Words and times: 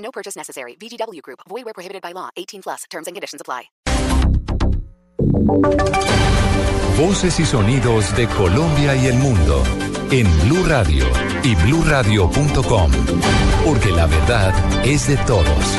No 0.00 0.10
purchase 0.10 0.36
necessary. 0.36 0.76
VGW 0.76 1.22
Group. 1.22 1.40
Void 1.48 1.64
where 1.64 1.74
prohibited 1.74 2.02
by 2.02 2.12
law. 2.12 2.28
18 2.36 2.62
plus. 2.62 2.84
Terms 2.90 3.06
and 3.06 3.14
conditions 3.14 3.40
apply. 3.40 3.70
Voces 6.98 7.40
y 7.40 7.46
sonidos 7.46 8.14
de 8.16 8.26
Colombia 8.28 8.94
y 8.94 9.06
el 9.06 9.14
mundo 9.14 9.62
en 10.10 10.26
Blue 10.48 10.64
Radio 10.66 11.06
y 11.42 11.54
BlueRadio.com, 11.54 12.90
porque 13.64 13.90
la 13.90 14.06
verdad 14.06 14.54
es 14.84 15.06
de 15.06 15.16
todos. 15.18 15.78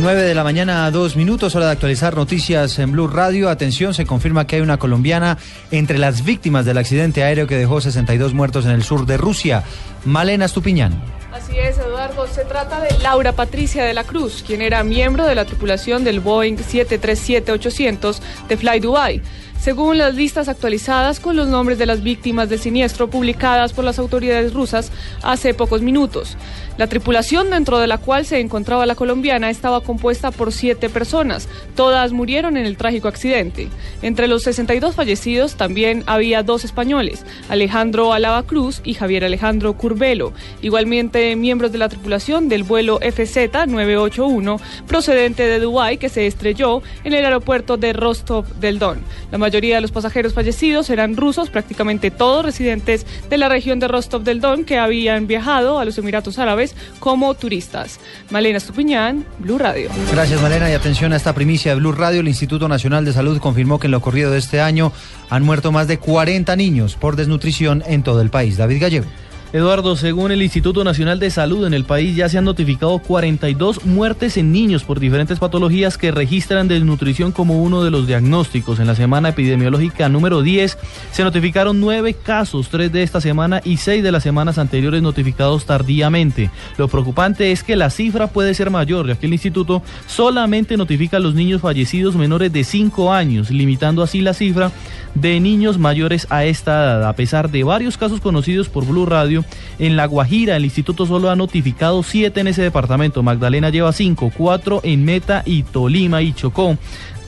9 0.00 0.22
de 0.22 0.34
la 0.34 0.44
mañana 0.44 0.86
a 0.86 0.90
2 0.90 1.16
minutos, 1.16 1.54
hora 1.54 1.66
de 1.66 1.72
actualizar 1.72 2.16
noticias 2.16 2.78
en 2.78 2.92
Blue 2.92 3.06
Radio. 3.06 3.50
Atención, 3.50 3.92
se 3.92 4.06
confirma 4.06 4.46
que 4.46 4.56
hay 4.56 4.62
una 4.62 4.78
colombiana 4.78 5.36
entre 5.70 5.98
las 5.98 6.24
víctimas 6.24 6.64
del 6.64 6.78
accidente 6.78 7.22
aéreo 7.22 7.46
que 7.46 7.56
dejó 7.56 7.80
62 7.80 8.32
muertos 8.32 8.64
en 8.64 8.70
el 8.72 8.82
sur 8.82 9.04
de 9.04 9.18
Rusia. 9.18 9.62
Malena 10.04 10.48
Stupiñán. 10.48 11.19
Así 11.32 11.56
es, 11.56 11.78
Eduardo. 11.78 12.26
Se 12.26 12.44
trata 12.44 12.80
de 12.80 12.98
Laura 12.98 13.32
Patricia 13.32 13.84
de 13.84 13.94
la 13.94 14.02
Cruz, 14.02 14.42
quien 14.44 14.62
era 14.62 14.82
miembro 14.82 15.24
de 15.24 15.36
la 15.36 15.44
tripulación 15.44 16.02
del 16.02 16.18
Boeing 16.18 16.56
737-800 16.56 18.18
de 18.48 18.56
Fly 18.56 18.80
Dubai. 18.80 19.22
Según 19.60 19.98
las 19.98 20.14
listas 20.14 20.48
actualizadas 20.48 21.20
con 21.20 21.36
los 21.36 21.46
nombres 21.46 21.76
de 21.76 21.84
las 21.84 22.02
víctimas 22.02 22.48
del 22.48 22.58
siniestro 22.58 23.10
publicadas 23.10 23.74
por 23.74 23.84
las 23.84 23.98
autoridades 23.98 24.54
rusas 24.54 24.90
hace 25.22 25.52
pocos 25.52 25.82
minutos. 25.82 26.38
La 26.78 26.86
tripulación 26.86 27.50
dentro 27.50 27.78
de 27.78 27.86
la 27.86 27.98
cual 27.98 28.24
se 28.24 28.40
encontraba 28.40 28.86
la 28.86 28.94
colombiana 28.94 29.50
estaba 29.50 29.82
compuesta 29.82 30.30
por 30.30 30.50
siete 30.50 30.88
personas. 30.88 31.46
Todas 31.76 32.12
murieron 32.12 32.56
en 32.56 32.64
el 32.64 32.78
trágico 32.78 33.08
accidente. 33.08 33.68
Entre 34.00 34.28
los 34.28 34.44
62 34.44 34.94
fallecidos 34.94 35.56
también 35.56 36.04
había 36.06 36.42
dos 36.42 36.64
españoles, 36.64 37.26
Alejandro 37.50 38.14
Alaba 38.14 38.44
Cruz 38.44 38.80
y 38.82 38.94
Javier 38.94 39.26
Alejandro 39.26 39.74
Curbelo, 39.74 40.32
igualmente 40.62 41.36
miembros 41.36 41.70
de 41.70 41.76
la 41.76 41.90
tripulación 41.90 42.48
del 42.48 42.62
vuelo 42.62 42.98
FZ-981 43.00 44.58
procedente 44.86 45.42
de 45.42 45.60
Dubái 45.60 45.98
que 45.98 46.08
se 46.08 46.26
estrelló 46.26 46.80
en 47.04 47.12
el 47.12 47.26
aeropuerto 47.26 47.76
de 47.76 47.92
Rostov 47.92 48.46
del 48.54 48.78
Don. 48.78 49.02
La 49.30 49.36
mayoría 49.50 49.74
de 49.74 49.80
los 49.80 49.90
pasajeros 49.90 50.32
fallecidos 50.32 50.90
eran 50.90 51.16
rusos, 51.16 51.50
prácticamente 51.50 52.12
todos 52.12 52.44
residentes 52.44 53.04
de 53.28 53.36
la 53.36 53.48
región 53.48 53.80
de 53.80 53.88
Rostov 53.88 54.22
del 54.22 54.40
Don 54.40 54.64
que 54.64 54.78
habían 54.78 55.26
viajado 55.26 55.80
a 55.80 55.84
los 55.84 55.98
Emiratos 55.98 56.38
Árabes 56.38 56.76
como 57.00 57.34
turistas. 57.34 57.98
Malena 58.30 58.58
Estupiñán, 58.58 59.26
Blue 59.40 59.58
Radio. 59.58 59.90
Gracias, 60.12 60.40
Malena. 60.40 60.70
Y 60.70 60.74
atención 60.74 61.12
a 61.12 61.16
esta 61.16 61.34
primicia 61.34 61.74
de 61.74 61.80
Blue 61.80 61.90
Radio. 61.90 62.20
El 62.20 62.28
Instituto 62.28 62.68
Nacional 62.68 63.04
de 63.04 63.12
Salud 63.12 63.40
confirmó 63.40 63.80
que 63.80 63.88
en 63.88 63.90
lo 63.90 64.00
corrido 64.00 64.30
de 64.30 64.38
este 64.38 64.60
año 64.60 64.92
han 65.30 65.42
muerto 65.42 65.72
más 65.72 65.88
de 65.88 65.98
40 65.98 66.54
niños 66.54 66.94
por 66.94 67.16
desnutrición 67.16 67.82
en 67.88 68.04
todo 68.04 68.20
el 68.20 68.30
país. 68.30 68.56
David 68.56 68.80
Gallego. 68.80 69.06
Eduardo, 69.52 69.96
según 69.96 70.30
el 70.30 70.42
Instituto 70.42 70.84
Nacional 70.84 71.18
de 71.18 71.28
Salud 71.28 71.66
en 71.66 71.74
el 71.74 71.82
país 71.82 72.14
ya 72.14 72.28
se 72.28 72.38
han 72.38 72.44
notificado 72.44 73.00
42 73.00 73.84
muertes 73.84 74.36
en 74.36 74.52
niños 74.52 74.84
por 74.84 75.00
diferentes 75.00 75.40
patologías 75.40 75.98
que 75.98 76.12
registran 76.12 76.68
desnutrición 76.68 77.32
como 77.32 77.60
uno 77.60 77.82
de 77.82 77.90
los 77.90 78.06
diagnósticos. 78.06 78.78
En 78.78 78.86
la 78.86 78.94
semana 78.94 79.30
epidemiológica 79.30 80.08
número 80.08 80.42
10 80.42 80.78
se 81.10 81.24
notificaron 81.24 81.80
nueve 81.80 82.14
casos, 82.14 82.68
tres 82.68 82.92
de 82.92 83.02
esta 83.02 83.20
semana 83.20 83.60
y 83.64 83.78
seis 83.78 84.04
de 84.04 84.12
las 84.12 84.22
semanas 84.22 84.56
anteriores 84.56 85.02
notificados 85.02 85.64
tardíamente. 85.64 86.52
Lo 86.78 86.86
preocupante 86.86 87.50
es 87.50 87.64
que 87.64 87.74
la 87.74 87.90
cifra 87.90 88.28
puede 88.28 88.54
ser 88.54 88.70
mayor, 88.70 89.08
ya 89.08 89.16
que 89.16 89.26
el 89.26 89.32
instituto 89.32 89.82
solamente 90.06 90.76
notifica 90.76 91.16
a 91.16 91.20
los 91.20 91.34
niños 91.34 91.60
fallecidos 91.60 92.14
menores 92.14 92.52
de 92.52 92.62
5 92.62 93.12
años, 93.12 93.50
limitando 93.50 94.04
así 94.04 94.20
la 94.20 94.32
cifra 94.32 94.70
de 95.14 95.40
niños 95.40 95.76
mayores 95.76 96.28
a 96.30 96.44
esta 96.44 96.84
edad. 96.84 97.08
A 97.08 97.16
pesar 97.16 97.50
de 97.50 97.64
varios 97.64 97.96
casos 97.96 98.20
conocidos 98.20 98.68
por 98.68 98.86
Blue 98.86 99.06
Radio, 99.06 99.39
en 99.78 99.96
La 99.96 100.06
Guajira 100.06 100.56
el 100.56 100.64
instituto 100.64 101.06
solo 101.06 101.30
ha 101.30 101.36
notificado 101.36 102.02
siete 102.02 102.40
en 102.40 102.48
ese 102.48 102.62
departamento. 102.62 103.22
Magdalena 103.22 103.70
lleva 103.70 103.92
cinco, 103.92 104.32
cuatro 104.36 104.80
en 104.82 105.04
Meta 105.04 105.42
y 105.44 105.62
Tolima 105.62 106.22
y 106.22 106.32
Chocó. 106.32 106.76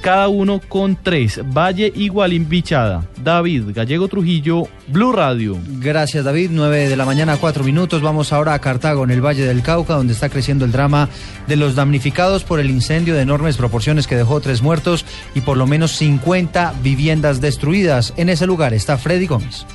Cada 0.02 0.26
uno 0.26 0.60
con 0.68 0.98
tres. 1.00 1.40
Valle 1.44 1.92
igual 1.94 2.32
Bichada. 2.40 3.06
David 3.22 3.66
Gallego 3.72 4.08
Trujillo, 4.08 4.64
Blue 4.88 5.12
Radio. 5.12 5.56
Gracias, 5.78 6.24
David. 6.24 6.50
9 6.52 6.88
de 6.88 6.96
la 6.96 7.04
mañana, 7.04 7.36
cuatro 7.36 7.62
minutos. 7.62 8.02
Vamos 8.02 8.32
ahora 8.32 8.54
a 8.54 8.58
Cartago, 8.58 9.04
en 9.04 9.12
el 9.12 9.24
Valle 9.24 9.44
del 9.44 9.62
Cauca, 9.62 9.94
donde 9.94 10.12
está 10.12 10.28
creciendo 10.28 10.64
el 10.64 10.72
drama 10.72 11.08
de 11.46 11.54
los 11.54 11.76
damnificados 11.76 12.42
por 12.42 12.58
el 12.58 12.68
incendio 12.68 13.14
de 13.14 13.22
enormes 13.22 13.56
proporciones 13.56 14.08
que 14.08 14.16
dejó 14.16 14.40
tres 14.40 14.60
muertos 14.60 15.04
y 15.36 15.42
por 15.42 15.56
lo 15.56 15.68
menos 15.68 15.92
50 15.92 16.74
viviendas 16.82 17.40
destruidas. 17.40 18.12
En 18.16 18.28
ese 18.28 18.48
lugar 18.48 18.74
está 18.74 18.98
Freddy 18.98 19.28
Gómez. 19.28 19.66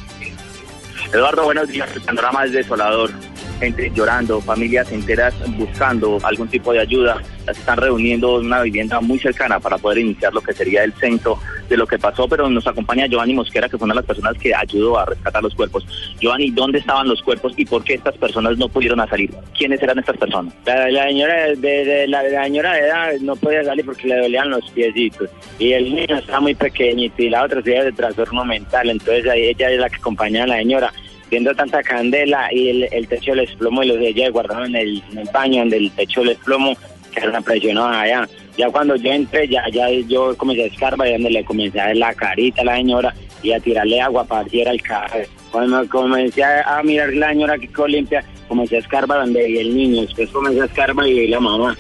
Eduardo, 1.14 1.46
buenos 1.46 1.70
días. 1.70 1.90
El 1.96 2.02
panorama 2.02 2.44
es 2.46 2.52
desolador. 2.52 3.12
Gente 3.60 3.92
llorando, 3.96 4.42
familias 4.42 4.92
enteras 4.92 5.34
buscando 5.58 6.20
algún 6.24 6.50
tipo 6.50 6.74
de 6.74 6.80
ayuda. 6.80 7.22
Las 7.46 7.58
están 7.58 7.78
reuniendo 7.78 8.40
en 8.40 8.48
una 8.48 8.62
vivienda 8.62 9.00
muy 9.00 9.18
cercana 9.18 9.60
para 9.60 9.78
poder 9.78 10.00
iniciar 10.00 10.34
lo 10.34 10.42
que 10.42 10.54
sería 10.54 10.84
el 10.84 10.94
censo 10.94 11.40
de 11.70 11.78
lo 11.78 11.88
que 11.88 11.98
pasó. 11.98 12.28
Pero 12.28 12.50
nos 12.50 12.68
acompaña 12.68 13.08
Giovanni 13.08 13.34
Mosquera, 13.34 13.70
que 13.70 13.78
fue 13.78 13.86
una 13.86 13.94
de 13.94 14.02
las 14.02 14.06
personas 14.06 14.38
que 14.38 14.54
ayudó 14.54 15.00
a 15.00 15.06
rescatar 15.06 15.44
los 15.44 15.56
cuerpos. 15.56 15.86
Giovanni, 16.20 16.52
¿dónde 16.52 16.80
estaban 16.80 17.08
los 17.08 17.22
cuerpos 17.22 17.54
y 17.58 17.66
por 17.66 17.84
qué 17.84 17.96
estas 17.96 18.18
personas 18.18 18.58
no 18.58 18.70
pudieron 18.70 18.98
salir? 19.08 19.32
¿Quiénes 19.58 19.82
eran 19.82 20.00
estas 20.00 20.18
personas? 20.18 20.54
La, 20.66 21.04
señora 21.08 21.48
de, 21.56 22.06
la, 22.08 22.44
señora 22.44 22.74
de 22.74 22.80
edad 22.80 23.14
no 23.22 23.36
podía 23.36 23.64
salir 23.64 23.86
porque 23.86 24.08
le 24.08 24.18
dolían 24.18 24.50
los 24.50 24.70
piecitos. 24.72 25.30
Y 25.60 25.74
el 25.74 25.94
niño 25.94 26.18
estaba 26.18 26.40
muy 26.40 26.56
pequeñito 26.56 27.22
y 27.22 27.30
la 27.30 27.44
otra 27.44 27.62
se 27.62 27.72
de 27.72 27.92
trastorno 27.92 28.46
mental. 28.46 28.90
Entonces 28.90 29.28
ahí 29.28 29.48
ella 29.48 29.72
es 29.72 29.80
la 29.80 29.90
que 29.90 29.98
acompañaba 29.98 30.46
a 30.46 30.48
la 30.48 30.58
señora. 30.58 30.94
Viendo 31.30 31.54
tanta 31.54 31.84
candela 31.84 32.48
y 32.54 32.70
el, 32.70 32.84
el 32.90 33.08
techo 33.08 33.36
les 33.36 33.50
desplomó 33.50 33.84
y 33.84 33.88
los 33.88 34.00
de 34.00 34.08
ella 34.08 34.30
guardaron 34.30 34.68
en 34.68 34.76
el, 34.78 35.04
en 35.12 35.18
el 35.18 35.30
baño 35.34 35.60
donde 35.60 35.76
el 35.76 35.92
techo 35.92 36.24
les 36.24 36.38
desplomó, 36.38 36.74
quedaron 37.14 37.44
allá. 37.78 38.28
Ya 38.58 38.70
cuando 38.70 38.96
yo 38.96 39.12
entré, 39.12 39.48
ya, 39.48 39.64
ya 39.72 39.90
yo 39.90 40.36
comencé 40.36 40.64
a 40.64 40.68
escarbar 40.68 41.08
y 41.08 41.12
donde 41.14 41.30
le 41.30 41.46
comencé 41.46 41.80
a 41.80 41.88
ver 41.88 41.98
la 41.98 42.14
carita 42.14 42.62
a 42.62 42.66
la 42.66 42.76
señora 42.76 43.14
y 43.44 43.52
a 43.52 43.60
tirarle 43.60 44.02
agua 44.02 44.26
para 44.26 44.50
si 44.50 44.62
era 44.62 44.72
el 44.72 44.82
cadáver. 44.82 45.28
Cuando 45.52 45.88
comencé 45.88 46.44
a, 46.44 46.82
mirar 46.84 47.14
la 47.14 47.30
señora 47.30 47.58
que 47.58 47.68
quedó 47.68 47.88
limpia, 47.88 48.24
comencé 48.48 48.78
a 48.78 48.80
escarbar 48.80 49.20
donde 49.20 49.46
vi 49.46 49.60
el 49.60 49.76
niño, 49.76 50.02
después 50.02 50.30
comencé 50.32 50.62
a 50.62 50.66
escarbar 50.66 51.08
y 51.08 51.20
vi 51.20 51.28
la 51.28 51.40
mamá. 51.40 51.78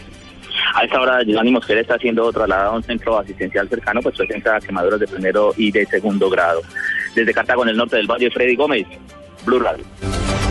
A 0.75 0.83
esta 0.83 1.01
hora, 1.01 1.23
Giovanni 1.23 1.51
Mosquera 1.51 1.81
está 1.81 1.97
siendo 1.97 2.31
trasladado 2.31 2.71
a 2.71 2.75
un 2.75 2.83
centro 2.83 3.17
asistencial 3.17 3.67
cercano, 3.67 4.01
pues 4.01 4.15
presenta 4.15 4.59
quemaduras 4.59 4.99
de 4.99 5.07
primero 5.07 5.53
y 5.57 5.71
de 5.71 5.85
segundo 5.87 6.29
grado. 6.29 6.61
Desde 7.15 7.33
Cartago, 7.33 7.63
en 7.63 7.69
el 7.69 7.77
norte 7.77 7.95
del 7.95 8.07
valle, 8.07 8.29
Freddy 8.29 8.55
Gómez, 8.55 8.85
Blue 9.45 9.59
Radio. 9.59 9.83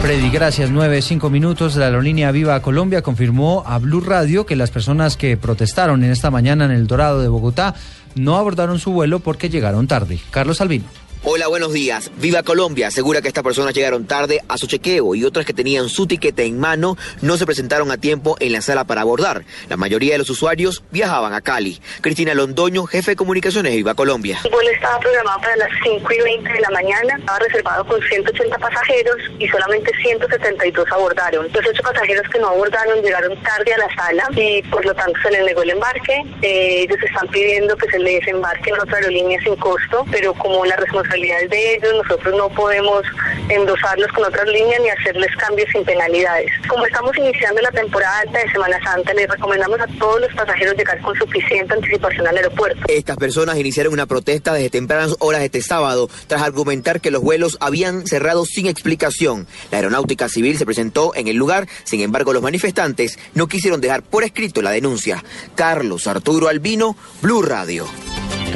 Freddy, 0.07 0.31
gracias. 0.31 0.71
Nueve, 0.71 1.03
cinco 1.03 1.31
minutos. 1.31 1.75
La 1.75 1.87
aerolínea 1.87 2.31
Viva 2.31 2.63
Colombia 2.63 3.03
confirmó 3.03 3.65
a 3.67 3.81
Blue 3.81 4.01
Radio 4.01 4.47
que 4.47 4.55
las 4.55 4.71
personas 4.71 5.17
que 5.17 5.37
protestaron 5.37 6.05
en 6.05 6.13
esta 6.13 6.31
mañana 6.31 6.65
en 6.65 6.71
el 6.71 6.87
Dorado 6.87 7.21
de 7.21 7.27
Bogotá 7.27 7.75
no 8.15 8.37
abordaron 8.37 8.79
su 8.79 8.93
vuelo 8.93 9.19
porque 9.19 9.49
llegaron 9.49 9.89
tarde. 9.89 10.21
Carlos 10.31 10.61
Albino. 10.61 10.85
Hola, 11.29 11.49
buenos 11.49 11.73
días. 11.73 12.13
Viva 12.19 12.45
Colombia 12.45 12.87
asegura 12.87 13.21
que 13.21 13.27
estas 13.27 13.43
personas 13.43 13.75
llegaron 13.75 14.07
tarde 14.07 14.43
a 14.47 14.57
su 14.59 14.69
chequeo 14.69 15.17
y 15.17 15.25
otras 15.25 15.45
que 15.45 15.53
tenían 15.53 15.89
su 15.89 16.07
tiquete 16.07 16.45
en 16.45 16.57
mano 16.61 16.97
no 17.21 17.37
se 17.37 17.45
presentaron 17.45 17.91
a 17.91 17.97
tiempo 17.97 18.37
en 18.39 18.53
la 18.53 18.61
sala 18.61 18.85
para 18.85 19.01
abordar. 19.01 19.43
La 19.69 19.77
mayoría 19.77 20.13
de 20.13 20.19
los 20.19 20.31
usuarios 20.31 20.85
viajaban 20.93 21.35
a 21.35 21.41
Cali. 21.41 21.81
Cristina 22.01 22.33
Londoño, 22.33 22.87
jefe 22.87 23.11
de 23.11 23.17
comunicaciones 23.17 23.73
de 23.73 23.79
Viva 23.79 23.95
Colombia. 23.97 24.39
El 24.45 24.53
vuelo 24.53 24.71
estaba 24.71 25.01
programado 25.01 25.41
para 25.41 25.57
las 25.57 25.69
5 25.83 26.13
y 26.13 26.21
20 26.21 26.53
de 26.53 26.61
la 26.61 26.71
mañana, 26.71 27.17
estaba 27.19 27.41
reservado 27.41 27.85
con 27.89 28.01
180 28.01 28.59
pasajeros 28.59 29.17
y 29.41 29.49
solamente 29.49 29.91
172 30.01 30.87
abordaron. 30.93 31.49
Los 31.53 31.67
ocho 31.67 31.83
pasajeros 31.83 32.29
que 32.33 32.39
no 32.39 32.51
abordaron 32.51 33.03
llegaron 33.03 33.37
tarde 33.43 33.75
a 33.75 33.79
la 33.79 33.95
sala 33.97 34.29
y 34.37 34.63
por 34.63 34.87
lo 34.87 34.95
tanto 34.95 35.19
se 35.25 35.33
les 35.33 35.45
negó 35.45 35.63
el 35.63 35.71
embarque. 35.71 36.23
Eh, 36.43 36.83
ellos 36.83 37.03
están 37.03 37.27
pidiendo 37.31 37.77
que 37.77 37.91
se 37.91 37.99
les 37.99 38.25
embarque 38.29 38.71
en 38.71 38.79
otra 38.79 38.99
aerolínea 38.99 39.41
sin 39.41 39.57
costo, 39.57 40.07
pero 40.13 40.33
como 40.33 40.65
la 40.65 40.77
responsabilidad 40.77 41.16
de 41.21 41.75
ellos, 41.75 41.93
nosotros 41.95 42.35
no 42.37 42.49
podemos 42.51 43.03
endosarlos 43.49 44.09
con 44.13 44.25
otras 44.25 44.47
líneas 44.47 44.81
ni 44.81 44.91
hacerles 44.91 45.35
cambios 45.37 45.69
sin 45.73 45.85
penalidades. 45.85 46.51
Como 46.69 46.85
estamos 46.85 47.17
iniciando 47.17 47.61
la 47.63 47.71
temporada 47.71 48.19
alta 48.21 48.39
de 48.39 48.51
Semana 48.51 48.79
Santa, 48.83 49.15
les 49.15 49.29
recomendamos 49.29 49.81
a 49.81 49.87
todos 49.99 50.21
los 50.21 50.35
pasajeros 50.35 50.77
llegar 50.77 51.01
con 51.01 51.17
suficiente 51.17 51.73
anticipación 51.73 52.27
al 52.27 52.37
aeropuerto. 52.37 52.81
Estas 52.89 53.17
personas 53.17 53.57
iniciaron 53.57 53.93
una 53.93 54.07
protesta 54.07 54.53
desde 54.53 54.71
tempranas 54.71 55.17
horas 55.21 55.43
este 55.43 55.63
sábado 55.63 56.09
tras 56.27 56.43
argumentar 56.43 57.01
que 57.01 57.11
los 57.11 57.23
vuelos 57.23 57.57
habían 57.61 58.07
cerrado 58.07 58.45
sin 58.45 58.67
explicación. 58.67 59.47
La 59.71 59.79
aeronáutica 59.79 60.29
civil 60.29 60.59
se 60.59 60.67
presentó 60.67 61.15
en 61.15 61.29
el 61.29 61.37
lugar, 61.37 61.67
sin 61.85 62.01
embargo 62.01 62.33
los 62.33 62.43
manifestantes 62.43 63.19
no 63.35 63.47
quisieron 63.47 63.81
dejar 63.81 64.03
por 64.03 64.23
escrito 64.23 64.61
la 64.61 64.71
denuncia. 64.71 65.25
Carlos 65.55 66.07
Arturo 66.07 66.49
Albino, 66.49 66.97
Blue 67.23 67.43
Radio. 67.43 67.87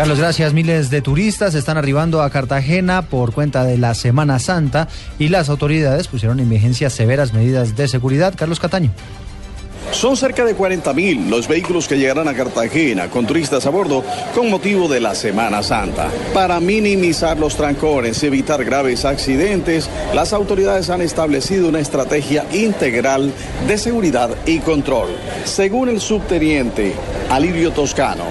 Carlos, 0.01 0.19
gracias. 0.19 0.55
Miles 0.55 0.89
de 0.89 1.03
turistas 1.03 1.55
están 1.55 1.77
arribando 1.77 2.23
a 2.23 2.31
Cartagena 2.31 3.03
por 3.03 3.35
cuenta 3.35 3.65
de 3.65 3.77
la 3.77 3.95
Semana 3.95 4.39
Santa 4.39 4.89
y 5.19 5.29
las 5.29 5.51
autoridades 5.51 6.09
pusieron 6.09 6.41
en 6.41 6.49
vigencia 6.49 6.89
severas 6.89 7.35
medidas 7.35 7.77
de 7.77 7.87
seguridad. 7.87 8.33
Carlos 8.35 8.61
Cataño. 8.61 8.93
Son 9.93 10.17
cerca 10.17 10.45
de 10.45 10.57
40.000 10.57 11.29
los 11.29 11.49
vehículos 11.49 11.87
que 11.87 11.99
llegarán 11.99 12.29
a 12.29 12.35
Cartagena 12.35 13.11
con 13.11 13.27
turistas 13.27 13.67
a 13.67 13.71
bordo 13.71 14.03
con 14.35 14.49
motivo 14.49 14.89
de 14.89 15.01
la 15.01 15.15
Semana 15.15 15.63
Santa. 15.63 16.09
Para 16.33 16.61
minimizar 16.61 17.39
los 17.39 17.57
trancones 17.57 18.23
y 18.23 18.27
evitar 18.27 18.65
graves 18.65 19.05
accidentes, 19.05 19.91
las 20.15 20.33
autoridades 20.33 20.89
han 20.89 21.03
establecido 21.03 21.69
una 21.69 21.81
estrategia 21.81 22.47
integral 22.53 23.33
de 23.67 23.77
seguridad 23.77 24.31
y 24.47 24.61
control. 24.61 25.09
Según 25.45 25.91
el 25.91 26.01
subteniente 26.01 26.95
Alirio 27.29 27.73
Toscano, 27.73 28.25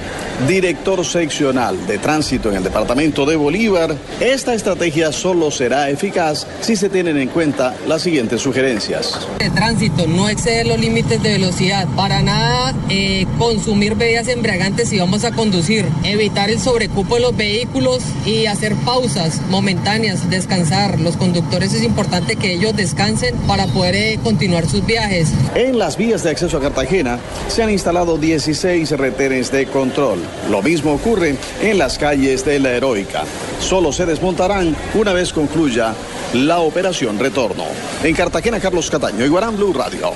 director 0.48 1.06
seccional 1.06 1.88
de 1.88 1.98
tránsito 1.98 2.50
en 2.50 2.58
el 2.58 2.64
departamento 2.64 3.26
de 3.26 3.36
Bolívar, 3.36 3.96
esta 4.20 4.54
estrategia 4.54 5.12
solo 5.12 5.52
será 5.52 5.90
eficaz 5.90 6.48
si 6.62 6.76
se 6.76 6.90
tienen 6.90 7.18
en 7.18 7.30
cuenta 7.30 7.76
las 7.88 8.02
siguientes 8.02 8.42
sugerencias. 8.42 9.28
De 9.40 9.50
tránsito, 9.50 10.08
no 10.08 10.30
exceder 10.30 10.68
los 10.68 10.80
límites 10.80 11.22
de 11.22 11.34
velocidad, 11.34 11.88
para 11.96 12.22
nada 12.22 12.74
eh, 12.90 13.26
consumir 13.38 13.96
bebidas 13.96 14.28
embriagantes 14.28 14.90
si 14.90 15.00
vamos 15.00 15.24
a 15.24 15.32
conducir, 15.32 15.86
evitar 16.04 16.50
el 16.50 16.60
sobrecupo 16.60 17.16
de 17.16 17.22
los 17.22 17.36
vehículos 17.36 18.04
y 18.26 18.46
hacer 18.46 18.76
pausas 18.86 19.42
momentáneas, 19.50 20.30
descansar. 20.30 21.00
Los 21.00 21.18
conductores 21.18 21.74
es 21.74 21.84
importante 21.84 22.36
que 22.36 22.54
ellos 22.54 22.76
descansen 22.76 23.36
para 23.48 23.68
poder 23.68 23.96
eh, 23.96 24.20
continuar 24.24 24.68
sus 24.68 24.86
viajes. 24.86 25.30
En 25.56 25.78
las 25.78 25.98
vías 25.98 26.24
de 26.24 26.32
acceso 26.32 26.58
a 26.58 26.62
Cartagena 26.62 27.20
se 27.48 27.64
han 27.64 27.70
instalado 27.70 28.18
16 28.18 28.92
retenes 28.92 29.52
de 29.52 29.66
control. 29.68 30.20
Lo 30.50 30.62
mismo 30.62 30.94
ocurre 30.94 31.36
en 31.62 31.78
las 31.78 31.98
calles 31.98 32.46
de 32.46 32.60
la 32.60 32.72
Heroica. 32.72 33.24
Solo 33.60 33.92
se 33.92 34.06
desmontarán 34.06 34.76
una 34.94 35.14
vez 35.14 35.34
concluya 35.34 35.94
la 36.34 36.60
operación 36.60 37.20
Retorno. 37.20 37.66
En 38.04 38.16
Cartagena, 38.16 38.60
Carlos 38.60 38.90
Cataño, 38.90 39.26
Iguarán 39.26 39.56
Blue 39.56 39.74
Radio. 39.74 40.12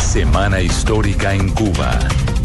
Semana 0.00 0.60
histórica 0.60 1.34
en 1.34 1.48
Cuba. 1.50 1.98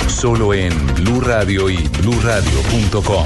Solo 0.07 0.53
en 0.53 0.73
Blue 0.95 1.21
Radio 1.21 1.69
y 1.69 1.77
bluradio.com. 2.01 3.25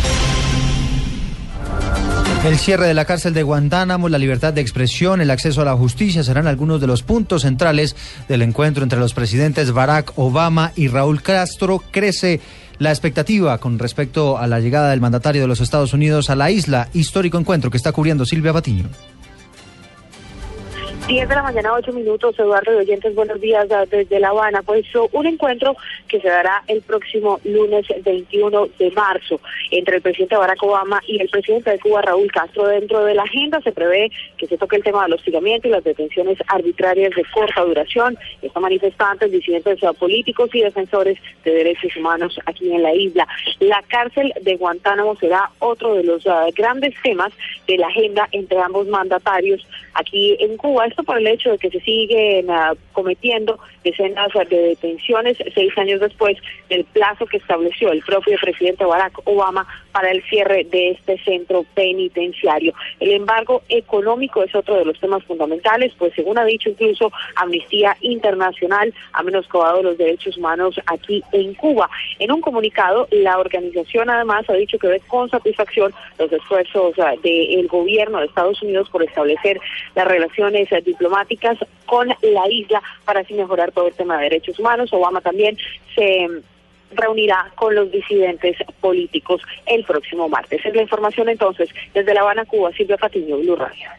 El 2.46 2.58
cierre 2.58 2.88
de 2.88 2.94
la 2.94 3.06
cárcel 3.06 3.34
de 3.34 3.42
Guantánamo, 3.42 4.10
la 4.10 4.18
libertad 4.18 4.52
de 4.52 4.60
expresión, 4.60 5.22
el 5.22 5.32
acceso 5.32 5.62
a 5.62 5.66
la 5.66 5.78
justicia 5.78 6.26
serán 6.26 6.46
algunos 6.46 6.82
de 6.82 6.88
los 6.88 7.02
puntos 7.02 7.44
centrales 7.44 7.96
del 8.28 8.42
encuentro 8.42 8.84
entre 8.84 9.00
los 9.00 9.14
presidentes 9.14 9.72
Barack 9.72 10.12
Obama 10.18 10.74
y 10.76 10.90
Raúl 10.90 11.22
Castro. 11.22 11.82
Crece 11.90 12.42
la 12.80 12.90
expectativa 12.90 13.58
con 13.58 13.80
respecto 13.80 14.38
a 14.38 14.48
la 14.48 14.60
llegada 14.60 14.92
del 14.92 15.02
mandatario 15.02 15.42
de 15.42 15.48
los 15.48 15.62
Estados 15.62 15.94
Unidos 15.94 16.30
a 16.30 16.36
la 16.36 16.52
isla. 16.52 16.90
Histórico 16.94 17.38
encuentro 17.38 17.72
que 17.72 17.78
está 17.78 17.92
cubriendo 17.92 18.26
Silvia 18.26 18.52
Batiño. 18.52 18.90
10 21.08 21.28
de 21.28 21.36
la 21.36 21.44
mañana, 21.44 21.74
8 21.74 21.92
minutos, 21.92 22.40
Eduardo 22.40 22.72
de 22.72 22.78
Oyentes, 22.78 23.14
buenos 23.14 23.42
días 23.42 23.70
ah, 23.72 23.84
desde 23.86 24.22
La 24.22 24.30
Habana. 24.30 24.62
Pues 24.62 24.86
un 25.12 25.26
encuentro 25.26 25.76
que 26.08 26.22
se 26.22 26.30
dará 26.30 26.64
el 26.68 26.82
próximo 26.82 27.42
lunes 27.44 27.86
21 28.06 28.70
de 28.80 28.90
marzo 28.92 29.42
entre 29.72 29.98
el 29.98 30.02
presidente 30.02 30.38
Barack 30.38 30.64
Obama 30.64 31.02
y 31.06 31.20
el 31.20 31.28
presidente 31.28 31.72
de 31.72 31.80
Cuba, 31.80 32.04
Raúl 32.04 32.32
Castro. 32.32 32.68
Dentro 32.68 33.04
de 33.04 33.16
la 33.16 33.24
agenda 33.24 33.60
se 33.62 33.74
prevé 33.74 34.12
que 34.38 34.48
se 34.48 34.58
toque 34.58 34.78
el 34.78 34.84
tema 34.84 35.04
del 35.04 35.16
hostigamiento 35.16 35.68
y 35.68 35.72
las 35.72 35.84
detenciones 35.84 36.38
arbitrarias 36.48 37.14
de 37.14 37.26
corta 37.34 37.66
duración. 37.66 38.18
Estos 38.42 38.62
manifestantes, 38.62 39.30
disidentes 39.30 39.84
ah, 39.84 39.92
políticos 39.92 40.52
y 40.54 40.62
defensores 40.62 41.20
de 41.44 41.52
derechos 41.52 41.98
humanos 41.98 42.40
aquí 42.46 42.72
en 42.72 42.82
la 42.82 42.94
isla. 42.94 43.28
La 43.60 43.84
cárcel 43.90 44.34
de 44.42 44.56
Guantánamo 44.56 45.18
será 45.18 45.52
otro 45.60 45.96
de 45.96 46.06
los 46.06 46.26
ah, 46.28 46.46
grandes 46.56 46.94
temas 47.04 47.34
de 47.68 47.78
la 47.78 47.88
agenda 47.88 48.30
entre 48.32 48.58
ambos 48.62 48.88
mandatarios 48.88 49.68
aquí 49.96 50.36
en 50.40 50.58
Cuba 50.58 50.88
esto 50.94 51.04
por 51.04 51.18
el 51.18 51.26
hecho 51.26 51.50
de 51.50 51.58
que 51.58 51.72
se 51.72 51.80
siguen 51.80 52.50
uh, 52.52 52.76
cometiendo 52.92 53.60
decenas 53.84 54.32
de 54.48 54.56
detenciones 54.56 55.38
seis 55.56 55.76
años 55.76 56.00
después 56.00 56.38
del 56.70 56.86
plazo 56.86 57.26
que 57.26 57.38
estableció 57.38 57.92
el 57.92 58.02
propio 58.04 58.38
presidente 58.40 58.86
Barack 58.86 59.20
Obama 59.26 59.68
para 59.94 60.12
el 60.12 60.22
cierre 60.24 60.66
de 60.66 60.90
este 60.90 61.18
centro 61.20 61.64
penitenciario. 61.74 62.74
El 63.00 63.12
embargo 63.12 63.62
económico 63.70 64.44
es 64.44 64.54
otro 64.54 64.76
de 64.76 64.86
los 64.86 65.00
temas 65.00 65.24
fundamentales, 65.24 65.94
pues 65.98 66.14
según 66.16 66.38
ha 66.38 66.44
dicho 66.44 66.70
incluso 66.70 67.12
Amnistía 67.36 67.96
Internacional, 68.02 68.94
ha 69.14 69.24
menoscabado 69.24 69.84
los 69.84 69.98
derechos 69.98 70.36
humanos 70.38 70.80
aquí 70.88 71.24
en 71.32 71.54
Cuba. 71.54 71.90
En 72.20 72.32
un 72.32 72.42
comunicado, 72.42 73.08
la 73.12 73.38
organización 73.38 74.10
además 74.10 74.50
ha 74.50 74.54
dicho 74.54 74.80
que 74.80 74.88
ve 74.88 75.02
con 75.08 75.30
satisfacción 75.30 75.94
los 76.18 76.32
esfuerzos 76.32 76.98
uh, 76.98 77.22
del 77.22 77.68
gobierno 77.68 78.20
de 78.20 78.26
Estados 78.26 78.62
Unidos 78.64 78.90
por 78.90 79.04
establecer 79.04 79.60
las 79.96 80.08
relaciones 80.08 80.72
uh, 80.72 80.82
diplomáticas 80.84 81.58
con 81.86 82.08
la 82.08 82.50
isla 82.50 82.82
para 83.06 83.20
así 83.20 83.36
mejorar 83.36 83.72
todo 83.72 83.88
el 83.88 83.94
tema 83.94 84.18
de 84.18 84.24
derechos 84.24 84.58
humanos. 84.58 84.92
Obama 84.92 85.22
también 85.22 85.56
se 85.96 86.28
reunirá 86.92 87.52
con 87.56 87.76
los 87.76 87.92
disidentes 87.92 88.58
políticos 88.80 89.42
el 89.66 89.84
próximo 89.84 90.30
martes. 90.30 90.62
Es 90.64 90.76
la 90.76 90.82
información 90.82 91.30
entonces 91.30 91.70
desde 91.94 92.14
La 92.14 92.22
Habana, 92.22 92.46
Cuba, 92.46 92.72
Silvia 92.72 92.98
Patiño, 92.98 93.38
Blue 93.38 93.56
Radio. 93.56 93.90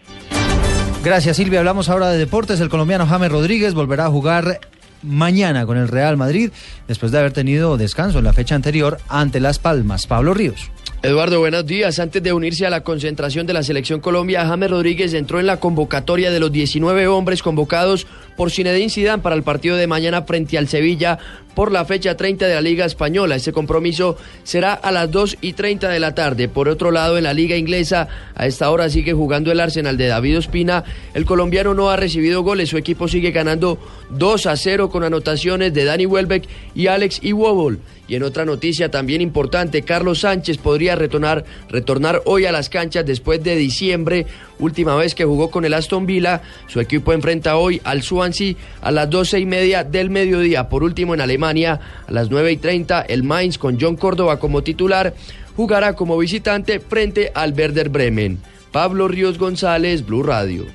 Gracias 1.03 1.37
Silvia, 1.37 1.59
hablamos 1.59 1.89
ahora 1.89 2.09
de 2.11 2.19
deportes. 2.19 2.61
El 2.61 2.71
colombiano 2.71 3.07
James 3.07 3.31
Rodríguez 3.31 3.75
volverá 3.75 4.07
a 4.07 4.11
jugar 4.11 4.61
mañana 5.03 5.67
con 5.67 5.77
el 5.77 5.89
Real 5.89 6.17
Madrid 6.17 6.51
después 6.89 7.13
de 7.13 7.19
haber 7.19 7.33
tenido 7.33 7.77
descanso 7.77 8.19
en 8.19 8.25
la 8.25 8.33
fecha 8.33 8.55
anterior 8.55 8.99
ante 9.09 9.41
Las 9.41 9.59
Palmas. 9.59 10.07
Pablo 10.07 10.35
Ríos. 10.35 10.71
Eduardo, 11.05 11.39
buenos 11.39 11.67
días. 11.67 11.99
Antes 11.99 12.23
de 12.23 12.33
unirse 12.33 12.65
a 12.65 12.71
la 12.71 12.83
concentración 12.83 13.47
de 13.47 13.53
la 13.53 13.63
selección 13.63 14.01
Colombia, 14.01 14.47
James 14.47 14.71
Rodríguez 14.71 15.13
entró 15.13 15.39
en 15.39 15.47
la 15.47 15.61
convocatoria 15.61 16.31
de 16.31 16.41
los 16.41 16.51
19 16.51 17.09
hombres 17.09 17.43
convocados 17.43 18.07
por 18.39 18.51
Zinedine 18.51 18.89
Zidane 18.89 19.23
para 19.23 19.37
el 19.37 19.43
partido 19.43 19.77
de 19.77 19.87
mañana 19.87 20.23
frente 20.23 20.57
al 20.57 20.67
Sevilla 20.67 21.19
por 21.55 21.71
la 21.71 21.85
fecha 21.85 22.17
30 22.17 22.47
de 22.47 22.55
la 22.55 22.61
Liga 22.61 22.85
Española. 22.85 23.37
Ese 23.37 23.53
compromiso 23.53 24.17
será 24.43 24.73
a 24.73 24.91
las 24.91 25.11
2 25.11 25.39
y 25.41 25.53
30 25.53 25.89
de 25.89 26.01
la 26.01 26.15
tarde. 26.15 26.49
Por 26.49 26.69
otro 26.69 26.91
lado, 26.91 27.19
en 27.19 27.25
la 27.25 27.35
Liga 27.35 27.57
Inglesa, 27.57 28.09
a 28.35 28.47
esta 28.47 28.71
hora 28.71 28.89
sigue 28.89 29.13
jugando 29.13 29.53
el 29.53 29.61
Arsenal 29.61 29.97
de 29.97 30.07
David 30.07 30.39
Ospina. 30.39 30.85
El 31.13 31.27
colombiano 31.27 31.75
no 31.75 31.91
ha 31.91 31.97
recibido 31.97 32.43
goles. 32.43 32.71
Su 32.71 32.79
equipo 32.79 33.09
sigue 33.09 33.31
ganando 33.31 33.79
2 34.11 34.47
a 34.47 34.57
0 34.57 34.91
con 34.91 35.05
anotaciones 35.05 35.73
de 35.75 35.85
Dani 35.85 36.07
Welbeck 36.07 36.49
y 36.75 36.89
Alex 36.89 37.21
Iwobol. 37.23 37.79
Y 38.07 38.17
en 38.17 38.23
otra 38.23 38.45
noticia 38.45 38.91
también 38.91 39.23
importante, 39.23 39.83
Carlos 39.83 40.21
Sánchez 40.21 40.59
podría 40.75 40.97
retornar, 40.97 41.45
retornar 41.69 42.23
hoy 42.25 42.47
a 42.47 42.51
las 42.51 42.69
canchas 42.69 43.07
después 43.07 43.41
de 43.45 43.55
diciembre, 43.55 44.27
última 44.59 44.97
vez 44.97 45.15
que 45.15 45.25
jugó 45.25 45.49
con 45.49 45.65
el 45.65 45.73
Aston 45.73 46.05
Villa. 46.05 46.43
Su 46.67 46.81
equipo 46.81 47.13
enfrenta 47.13 47.57
hoy 47.57 47.81
al 47.85 48.03
Swansea 48.03 48.57
a 48.81 48.91
las 48.91 49.09
doce 49.09 49.39
y 49.39 49.47
media 49.47 49.85
del 49.85 50.11
mediodía. 50.11 50.69
Por 50.69 50.83
último, 50.83 51.15
en 51.15 51.21
Alemania, 51.21 51.79
a 52.09 52.11
las 52.11 52.29
nueve 52.29 52.51
y 52.51 52.57
treinta, 52.57 53.03
el 53.03 53.23
Mainz 53.23 53.57
con 53.57 53.79
John 53.81 53.95
Córdoba 53.95 54.41
como 54.41 54.65
titular 54.65 55.15
jugará 55.55 55.95
como 55.95 56.19
visitante 56.19 56.81
frente 56.81 57.31
al 57.37 57.53
Werder 57.53 57.89
Bremen. 57.89 58.41
Pablo 58.73 59.07
Ríos 59.07 59.39
González, 59.39 60.05
Blue 60.05 60.25
Radio. 60.25 60.67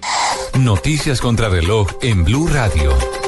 Noticias 0.58 1.20
contra 1.20 1.50
reloj 1.50 1.89
en 2.01 2.24
Blue 2.24 2.48
Radio. 2.48 3.19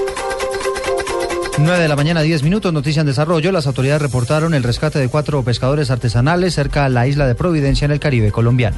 9 1.63 1.81
de 1.81 1.87
la 1.87 1.95
mañana, 1.95 2.21
10 2.21 2.43
minutos, 2.43 2.73
noticia 2.73 3.01
en 3.01 3.05
desarrollo. 3.05 3.51
Las 3.51 3.67
autoridades 3.67 4.01
reportaron 4.01 4.53
el 4.53 4.63
rescate 4.63 4.99
de 4.99 5.09
cuatro 5.09 5.43
pescadores 5.43 5.91
artesanales 5.91 6.55
cerca 6.55 6.85
a 6.85 6.89
la 6.89 7.07
isla 7.07 7.27
de 7.27 7.35
Providencia 7.35 7.85
en 7.85 7.91
el 7.91 7.99
Caribe 7.99 8.31
colombiano. 8.31 8.77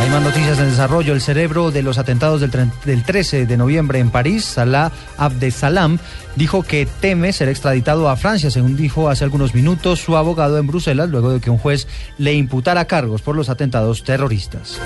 Hay 0.00 0.10
más 0.10 0.22
noticias 0.22 0.58
en 0.58 0.70
desarrollo. 0.70 1.12
El 1.12 1.20
cerebro 1.20 1.70
de 1.70 1.82
los 1.82 1.98
atentados 1.98 2.40
del, 2.40 2.50
del 2.84 3.02
13 3.02 3.46
de 3.46 3.56
noviembre 3.56 3.98
en 3.98 4.10
París, 4.10 4.44
Salah 4.44 4.92
Abdesalam, 5.16 5.98
dijo 6.36 6.62
que 6.62 6.86
teme 7.00 7.32
ser 7.32 7.48
extraditado 7.48 8.08
a 8.08 8.16
Francia, 8.16 8.50
según 8.50 8.76
dijo 8.76 9.08
hace 9.08 9.24
algunos 9.24 9.54
minutos 9.54 10.00
su 10.00 10.16
abogado 10.16 10.58
en 10.58 10.66
Bruselas, 10.66 11.08
luego 11.08 11.32
de 11.32 11.40
que 11.40 11.50
un 11.50 11.58
juez 11.58 11.88
le 12.18 12.34
imputara 12.34 12.84
cargos 12.84 13.22
por 13.22 13.34
los 13.34 13.48
atentados 13.48 14.04
terroristas. 14.04 14.78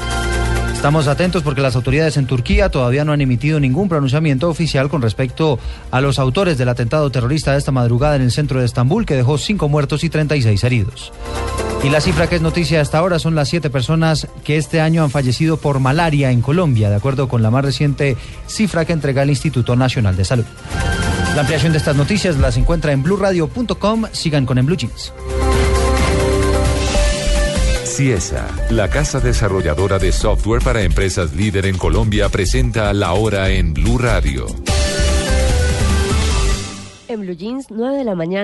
Estamos 0.82 1.06
atentos 1.06 1.44
porque 1.44 1.60
las 1.60 1.76
autoridades 1.76 2.16
en 2.16 2.26
Turquía 2.26 2.68
todavía 2.68 3.04
no 3.04 3.12
han 3.12 3.20
emitido 3.20 3.60
ningún 3.60 3.88
pronunciamiento 3.88 4.48
oficial 4.50 4.88
con 4.88 5.00
respecto 5.00 5.60
a 5.92 6.00
los 6.00 6.18
autores 6.18 6.58
del 6.58 6.68
atentado 6.68 7.08
terrorista 7.08 7.52
de 7.52 7.58
esta 7.58 7.70
madrugada 7.70 8.16
en 8.16 8.22
el 8.22 8.32
centro 8.32 8.58
de 8.58 8.66
Estambul 8.66 9.06
que 9.06 9.14
dejó 9.14 9.38
cinco 9.38 9.68
muertos 9.68 10.02
y 10.02 10.10
36 10.10 10.64
heridos. 10.64 11.12
Y 11.84 11.88
la 11.88 12.00
cifra 12.00 12.26
que 12.26 12.34
es 12.34 12.42
noticia 12.42 12.80
hasta 12.80 12.98
ahora 12.98 13.20
son 13.20 13.36
las 13.36 13.48
siete 13.48 13.70
personas 13.70 14.26
que 14.42 14.56
este 14.56 14.80
año 14.80 15.04
han 15.04 15.12
fallecido 15.12 15.56
por 15.56 15.78
malaria 15.78 16.32
en 16.32 16.42
Colombia, 16.42 16.90
de 16.90 16.96
acuerdo 16.96 17.28
con 17.28 17.44
la 17.44 17.52
más 17.52 17.64
reciente 17.64 18.16
cifra 18.48 18.84
que 18.84 18.92
entrega 18.92 19.22
el 19.22 19.30
Instituto 19.30 19.76
Nacional 19.76 20.16
de 20.16 20.24
Salud. 20.24 20.46
La 21.36 21.42
ampliación 21.42 21.70
de 21.70 21.78
estas 21.78 21.94
noticias 21.94 22.38
las 22.38 22.56
encuentra 22.56 22.90
en 22.90 23.04
blurradio.com. 23.04 24.06
Sigan 24.10 24.46
con 24.46 24.58
en 24.58 24.66
Blue 24.66 24.76
Jeans. 24.76 25.12
CIESA, 27.92 28.48
la 28.70 28.88
casa 28.88 29.20
desarrolladora 29.20 29.98
de 29.98 30.12
software 30.12 30.62
para 30.62 30.80
empresas 30.80 31.34
líder 31.34 31.66
en 31.66 31.76
Colombia, 31.76 32.30
presenta 32.30 32.90
la 32.94 33.12
hora 33.12 33.50
en 33.50 33.74
Blue 33.74 33.98
Radio. 33.98 34.46
En 37.08 37.20
Blue 37.20 37.36
Jeans, 37.36 37.66
9 37.68 37.98
de 37.98 38.04
la 38.04 38.14
mañana. 38.14 38.40